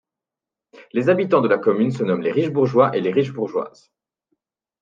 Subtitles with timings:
[0.93, 3.91] Les habitants de la commune se nomment les Richebourgeois et les Richebourgeoises.